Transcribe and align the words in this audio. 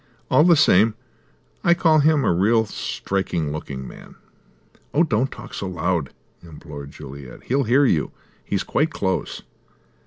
All 0.31 0.43
the 0.43 0.55
same 0.55 0.95
I 1.63 1.75
call 1.75 1.99
him 1.99 2.25
a 2.25 2.33
real 2.33 2.65
striking 2.65 3.51
looking 3.51 3.87
man." 3.87 4.15
"Oh, 4.95 5.03
don't 5.03 5.31
talk 5.31 5.53
so 5.53 5.67
loud," 5.67 6.09
implored 6.41 6.89
Juliet. 6.89 7.43
"He'll 7.43 7.65
hear 7.65 7.85
you. 7.85 8.11
He's 8.43 8.63
quite 8.63 8.89
close." 8.89 9.43